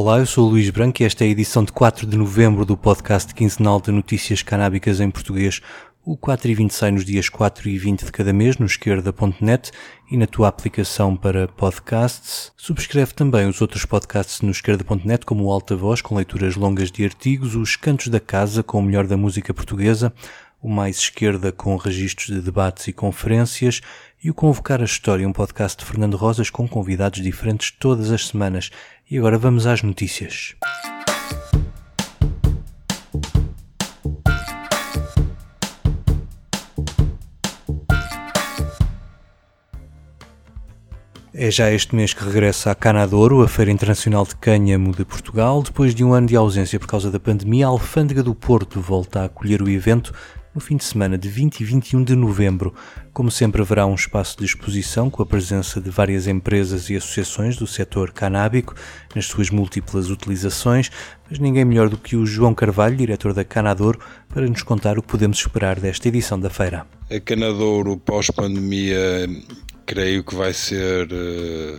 [0.00, 2.64] Olá, eu sou o Luís Branco e esta é a edição de 4 de novembro
[2.64, 5.60] do podcast quinzenal de notícias canábicas em português.
[6.04, 9.72] O 4 e 20 sai nos dias 4 e 20 de cada mês no esquerda.net
[10.08, 12.52] e na tua aplicação para podcasts.
[12.56, 17.04] Subscreve também os outros podcasts no esquerda.net como o Alta Voz com leituras longas de
[17.04, 20.14] artigos, os Cantos da Casa com o melhor da música portuguesa,
[20.60, 23.80] o Mais Esquerda com registros de debates e conferências
[24.22, 28.26] e o Convocar a História, um podcast de Fernando Rosas com convidados diferentes todas as
[28.26, 28.70] semanas.
[29.08, 30.56] E agora vamos às notícias.
[41.40, 45.62] É já este mês que regressa a Canadouro, a Feira Internacional de Cânhamo de Portugal.
[45.62, 49.20] Depois de um ano de ausência por causa da pandemia, a Alfândega do Porto volta
[49.20, 50.12] a acolher o evento
[50.54, 52.74] no fim de semana de 20 e 21 de novembro.
[53.12, 57.56] Como sempre, haverá um espaço de exposição com a presença de várias empresas e associações
[57.56, 58.74] do setor canábico
[59.14, 60.90] nas suas múltiplas utilizações,
[61.28, 65.02] mas ninguém melhor do que o João Carvalho, diretor da Canadouro, para nos contar o
[65.02, 66.86] que podemos esperar desta edição da feira.
[67.10, 69.28] A Canadouro, pós-pandemia,
[69.88, 71.78] creio que vai ser, eh,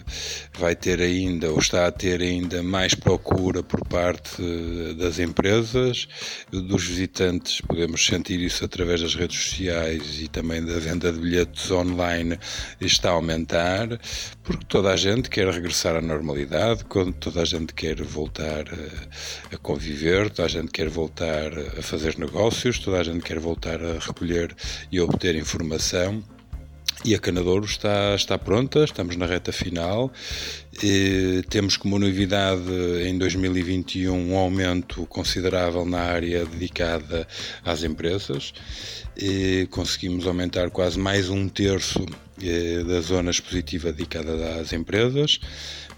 [0.57, 6.07] vai ter ainda, ou está a ter ainda mais procura por parte eh, das empresas,
[6.51, 11.69] dos visitantes, podemos sentir isso através das redes sociais e também da venda de bilhetes
[11.69, 12.39] online
[12.81, 13.87] está a aumentar,
[14.43, 16.83] porque toda a gente quer regressar à normalidade,
[17.19, 22.17] toda a gente quer voltar a, a conviver, toda a gente quer voltar a fazer
[22.17, 24.55] negócios, toda a gente quer voltar a recolher
[24.91, 26.23] e obter informação.
[27.05, 30.11] E a Canadouro está, está pronta, estamos na reta final.
[30.83, 32.71] E temos como novidade
[33.05, 37.25] em 2021 um aumento considerável na área dedicada
[37.63, 38.53] às empresas.
[39.17, 42.05] E conseguimos aumentar quase mais um terço
[42.87, 45.39] da zona expositiva dedicada às empresas.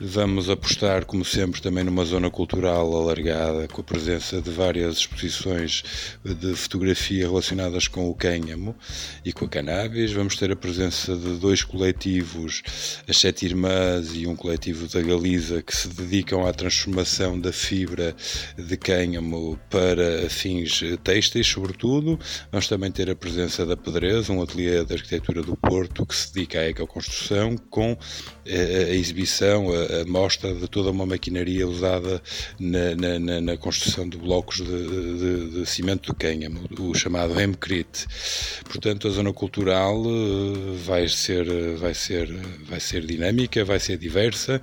[0.03, 5.83] Vamos apostar, como sempre, também numa zona cultural alargada, com a presença de várias exposições
[6.25, 8.75] de fotografia relacionadas com o cânhamo
[9.23, 10.11] e com a cannabis.
[10.11, 12.63] Vamos ter a presença de dois coletivos,
[13.07, 18.15] as Sete Irmãs e um coletivo da Galiza, que se dedicam à transformação da fibra
[18.57, 22.19] de cânhamo para fins têxteis, sobretudo.
[22.51, 26.30] Vamos também ter a presença da Pedreza, um ateliê de arquitetura do Porto, que se
[26.33, 27.97] dedica à ecoconstrução, com
[28.45, 32.21] eh, a exibição, a mostra de toda uma maquinaria usada
[32.59, 38.07] na, na, na construção de blocos de, de, de, cimento de cânhamo, o chamado Hemcrete.
[38.65, 41.45] Portanto, a zona cultural eh, vai ser,
[41.77, 42.27] vai ser,
[42.65, 44.61] vai ser dinâmica, vai ser diversa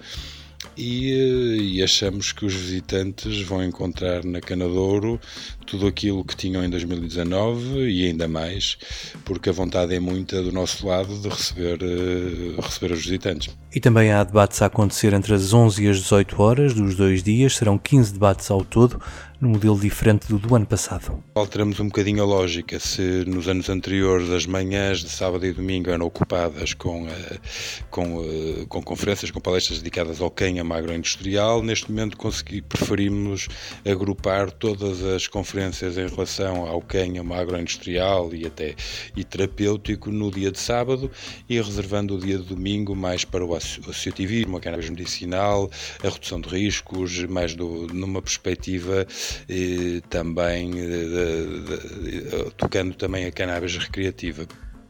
[0.76, 5.20] e, eh, e, achamos que os visitantes vão encontrar na Canadouro
[5.68, 8.78] tudo aquilo que tinham em 2019 e ainda mais,
[9.24, 13.54] porque a vontade é muita do nosso lado de receber, uh, receber os visitantes.
[13.74, 17.22] E também há debates a acontecer entre as 11 e as 18 horas dos dois
[17.22, 18.98] dias, serão 15 debates ao todo,
[19.40, 21.22] num modelo diferente do do ano passado.
[21.34, 22.78] Alteramos um bocadinho a lógica.
[22.80, 27.10] Se nos anos anteriores as manhãs de sábado e domingo eram ocupadas com, uh,
[27.90, 33.48] com, uh, com conferências, com palestras dedicadas ao cânhamo agroindustrial, neste momento consegui, preferimos
[33.84, 38.74] agrupar todas as conferências conferências em relação ao cânhamo agroindustrial e até
[39.16, 41.10] e terapêutico no dia de sábado
[41.48, 45.68] e reservando o dia de domingo mais para o associativismo, a cannabis medicinal,
[46.02, 49.06] a redução de riscos, mais do, numa perspectiva
[49.48, 54.46] eh, também de, de, de, tocando também a cannabis recreativa.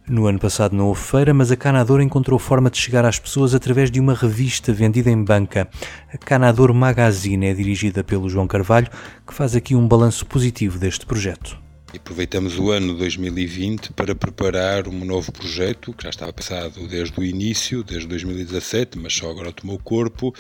[0.09, 3.55] No ano passado não houve feira, mas a Canador encontrou forma de chegar às pessoas
[3.55, 5.69] através de uma revista vendida em banca.
[6.11, 8.89] A Canador Magazine é dirigida pelo João Carvalho,
[9.27, 11.68] que faz aqui um balanço positivo deste projeto.
[11.95, 17.25] Aproveitamos o ano 2020 para preparar um novo projeto que já estava pensado desde o
[17.25, 20.35] início, desde 2017, mas só agora tomou corpo.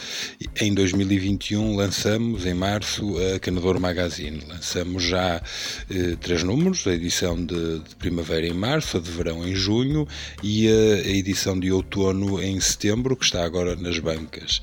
[0.60, 4.42] Em 2021 lançamos, em março, a Canador Magazine.
[4.46, 5.40] Lançamos já
[5.88, 10.06] eh, três números, a edição de, de, primavera em março, a de verão em junho
[10.42, 14.60] e a, a, edição de outono em setembro, que está agora nas bancas.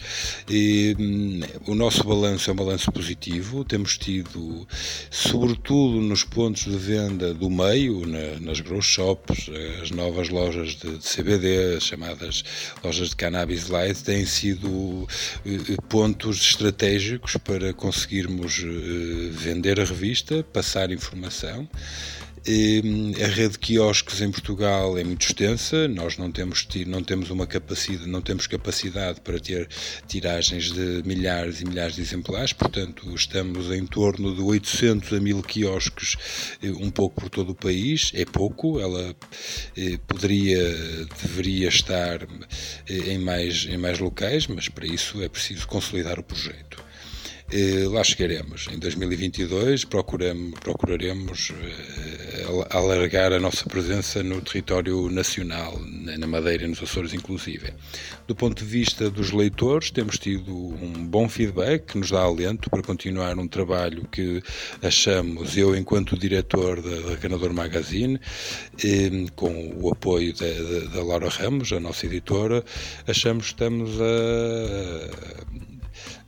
[0.48, 4.68] E, hum, o nosso balanço é um balanço positivo, temos tido,
[5.10, 9.50] sobretudo nos pontos de venda do meio, na, nas grow shops,
[9.82, 12.44] as novas lojas de, de CBD, as chamadas
[12.84, 15.08] lojas de cannabis light, têm sido
[15.46, 21.68] eh, pontos estratégicos para conseguirmos eh, vender a revista, passar informação
[22.48, 27.48] a rede de quiosques em Portugal é muito extensa, nós não temos, não temos uma
[27.48, 29.68] capacidade, não temos capacidade para ter
[30.08, 35.42] tiragens de milhares e milhares de exemplares, portanto estamos em torno de 800 a 1000
[35.42, 36.18] quiosques,
[36.62, 39.16] eh, um pouco por todo o país, é pouco, ela
[39.76, 40.60] eh, poderia,
[41.24, 42.22] deveria estar
[42.88, 46.85] eh, em mais, em mais locais, mas para isso é preciso consolidar o projeto.
[47.92, 48.68] Lá chegaremos.
[48.72, 51.52] Em 2022 procuramos, procuraremos
[52.70, 55.80] alargar a nossa presença no território nacional,
[56.18, 57.74] na Madeira e nos Açores inclusive.
[58.28, 62.70] Do ponto de vista dos leitores, temos tido um bom feedback que nos dá alento
[62.70, 64.42] para continuar um trabalho que
[64.82, 68.20] achamos, eu enquanto diretor da, Canador Magazine,
[68.84, 72.64] eh, com o apoio da, da Laura Ramos, a nossa editora,
[73.08, 75.75] achamos que estamos a,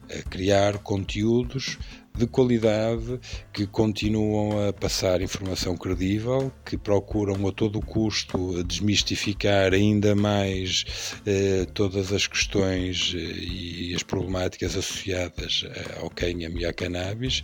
[0.09, 1.77] a criar conteúdos
[2.17, 3.19] de qualidade
[3.53, 10.83] que continuam a passar informação credível, que procuram a todo custo desmistificar ainda mais
[11.25, 17.43] eh, todas as questões eh, e as problemáticas associadas eh, ao cânhamo e à cannabis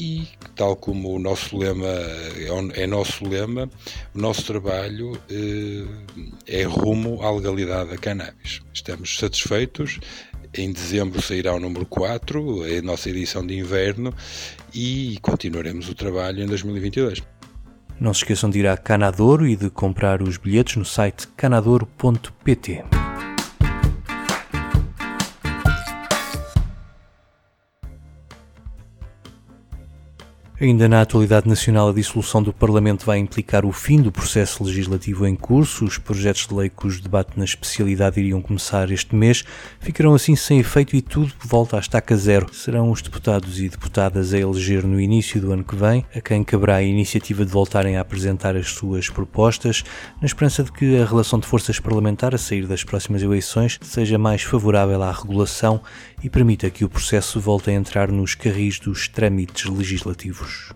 [0.00, 3.70] e, tal como o nosso lema é, é nosso lema,
[4.14, 5.84] o nosso trabalho eh,
[6.46, 8.62] é rumo à legalidade da cannabis.
[8.72, 10.00] Estamos satisfeitos.
[10.52, 14.12] Em dezembro sairá o número 4, é a nossa edição de inverno,
[14.74, 17.22] e continuaremos o trabalho em 2022.
[18.00, 22.99] Não se esqueçam de ir a Canadouro e de comprar os bilhetes no site canadouro.pt.
[30.62, 35.26] Ainda na atualidade nacional, a dissolução do Parlamento vai implicar o fim do processo legislativo
[35.26, 35.86] em curso.
[35.86, 39.42] Os projetos de lei cujo debate na especialidade iriam começar este mês
[39.80, 42.52] ficarão assim sem efeito e tudo volta à estaca zero.
[42.52, 46.44] Serão os deputados e deputadas a eleger no início do ano que vem, a quem
[46.44, 49.82] caberá a iniciativa de voltarem a apresentar as suas propostas,
[50.20, 54.18] na esperança de que a relação de forças parlamentar a sair das próximas eleições seja
[54.18, 55.80] mais favorável à regulação
[56.22, 60.72] e permita que o processo volte a entrar nos carris dos trâmites legislativos.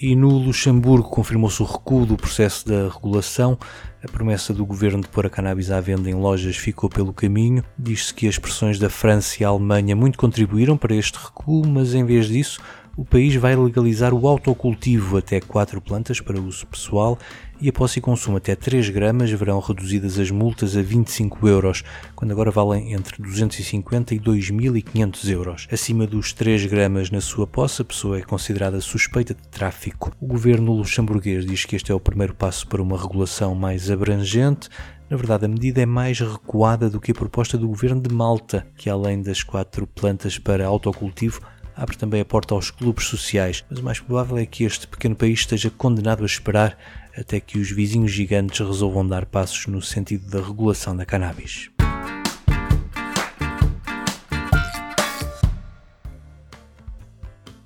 [0.00, 3.58] E no Luxemburgo confirmou-se o recuo do processo da regulação.
[4.00, 7.64] A promessa do governo de pôr a cannabis à venda em lojas ficou pelo caminho.
[7.76, 11.94] Diz-se que as pressões da França e a Alemanha muito contribuíram para este recuo, mas
[11.94, 12.60] em vez disso,
[12.96, 17.18] o país vai legalizar o autocultivo até 4 plantas para uso pessoal
[17.60, 21.82] e a posse e consumo até 3 gramas verão reduzidas as multas a 25 euros,
[22.14, 25.68] quando agora valem entre 250 e 2.500 euros.
[25.70, 30.12] Acima dos 3 gramas na sua posse, a pessoa é considerada suspeita de tráfico.
[30.20, 34.68] O governo luxemburguês diz que este é o primeiro passo para uma regulação mais abrangente,
[35.10, 38.66] na verdade, a medida é mais recuada do que a proposta do governo de Malta,
[38.76, 41.40] que além das quatro plantas para autocultivo,
[41.74, 45.14] abre também a porta aos clubes sociais, mas o mais provável é que este pequeno
[45.14, 46.76] país esteja condenado a esperar
[47.18, 51.70] até que os vizinhos gigantes resolvam dar passos no sentido da regulação da cannabis.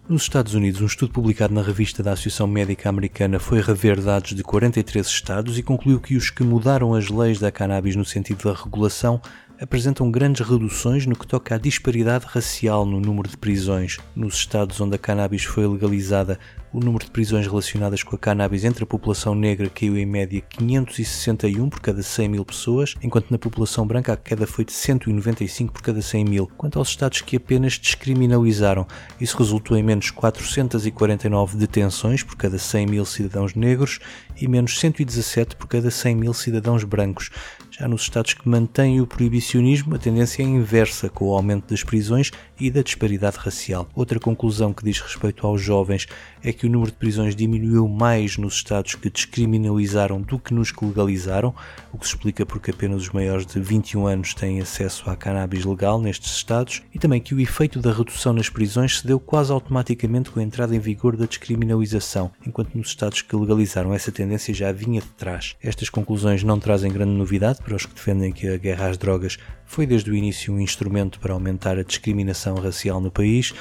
[0.08, 4.34] Nos Estados Unidos, um estudo publicado na revista da Associação Médica Americana foi rever dados
[4.34, 8.44] de 43 estados e concluiu que os que mudaram as leis da cannabis no sentido
[8.44, 9.20] da regulação
[9.60, 13.98] apresentam grandes reduções no que toca à disparidade racial no número de prisões.
[14.14, 16.38] Nos estados onde a cannabis foi legalizada,
[16.72, 20.40] o número de prisões relacionadas com a cannabis entre a população negra caiu em média
[20.40, 25.72] 561 por cada 100 mil pessoas, enquanto na população branca a queda foi de 195
[25.72, 26.50] por cada 100 mil.
[26.56, 28.86] Quanto aos estados que apenas descriminalizaram,
[29.20, 33.98] isso resultou em menos 449 detenções por cada 100 mil cidadãos negros
[34.40, 37.30] e menos 117 por cada 100 mil cidadãos brancos.
[37.70, 41.82] Já nos estados que mantêm o proibicionismo, a tendência é inversa, com o aumento das
[41.82, 43.88] prisões e da disparidade racial.
[43.94, 46.06] Outra conclusão que diz respeito aos jovens
[46.42, 50.70] é que o número de prisões diminuiu mais nos estados que descriminalizaram do que nos
[50.70, 51.54] que legalizaram,
[51.92, 55.64] o que se explica porque apenas os maiores de 21 anos têm acesso à cannabis
[55.64, 59.52] legal nestes estados, e também que o efeito da redução nas prisões se deu quase
[59.52, 64.54] automaticamente com a entrada em vigor da descriminalização, enquanto nos estados que legalizaram essa tendência
[64.54, 65.56] já vinha de trás.
[65.62, 69.38] Estas conclusões não trazem grande novidade para os que defendem que a guerra às drogas
[69.64, 73.54] foi desde o início um instrumento para aumentar a discriminação racial no país,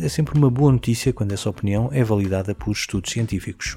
[0.00, 3.76] é sempre uma boa notícia quando essa opinião é validada por estudos científicos.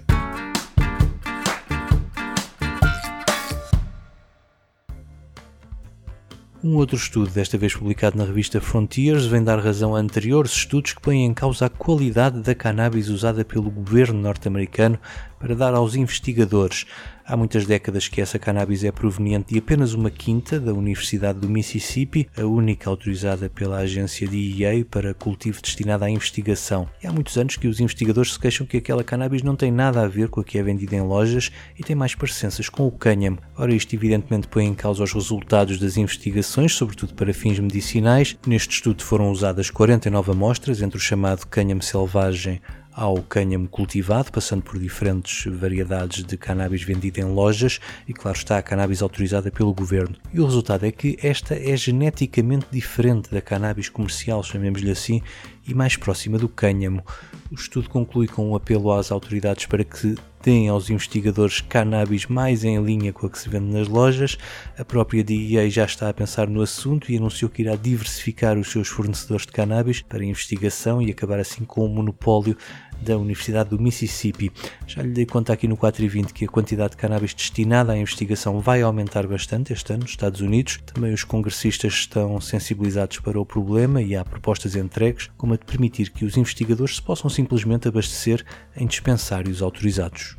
[6.63, 10.93] Um outro estudo, desta vez publicado na revista Frontiers, vem dar razão a anteriores estudos
[10.93, 14.97] que põem em causa a qualidade da cannabis usada pelo governo norte-americano
[15.39, 16.87] para dar aos investigadores.
[17.27, 21.49] Há muitas décadas que essa cannabis é proveniente de apenas uma quinta da Universidade do
[21.49, 26.87] Mississippi, a única autorizada pela agência DEA para cultivo destinado à investigação.
[27.01, 30.03] E há muitos anos que os investigadores se queixam que aquela cannabis não tem nada
[30.03, 32.91] a ver com a que é vendida em lojas e tem mais parecenças com o
[32.91, 33.39] cânhamo.
[33.57, 38.37] Ora, isto evidentemente põe em causa os resultados das investigações, sobretudo para fins medicinais.
[38.45, 42.61] Neste estudo foram usadas 49 amostras entre o chamado cânhamo selvagem
[42.95, 48.57] ao cânhamo cultivado, passando por diferentes variedades de cannabis vendida em lojas e, claro está,
[48.57, 50.15] a cannabis autorizada pelo governo.
[50.33, 55.21] E o resultado é que esta é geneticamente diferente da cannabis comercial, chamemos-lhe assim,
[55.67, 57.03] e mais próxima do cânhamo.
[57.51, 62.63] O estudo conclui com um apelo às autoridades para que deem aos investigadores cannabis mais
[62.63, 64.37] em linha com a que se vende nas lojas.
[64.77, 68.71] A própria DEA já está a pensar no assunto e anunciou que irá diversificar os
[68.71, 72.55] seus fornecedores de cannabis para investigação e acabar assim com o monopólio
[73.01, 74.51] da Universidade do Mississippi.
[74.87, 78.59] Já lhe dei conta aqui no 420 que a quantidade de cannabis destinada à investigação
[78.59, 80.79] vai aumentar bastante este ano nos Estados Unidos.
[80.85, 85.65] Também os congressistas estão sensibilizados para o problema e há propostas entregues, como a de
[85.65, 90.35] permitir que os investigadores se possam simplesmente abastecer em dispensários autorizados.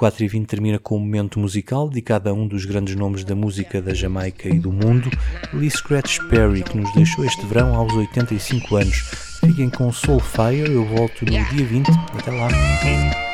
[0.00, 3.34] 4 e 20 termina com um momento musical dedicado a um dos grandes nomes da
[3.34, 5.10] música da Jamaica e do mundo,
[5.52, 8.96] Lee Scratch Perry, que nos deixou este verão aos 85 anos.
[9.44, 11.90] Fiquem com Soulfire, eu volto no dia 20.
[12.18, 13.29] Até lá!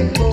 [0.00, 0.29] Hey,